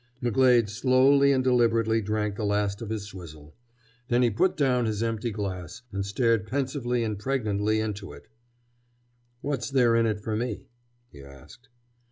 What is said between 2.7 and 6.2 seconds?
of his swizzle. Then he put down his empty glass and